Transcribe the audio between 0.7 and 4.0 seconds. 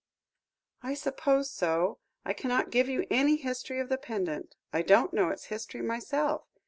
"I suppose so. I cannot give you any history of the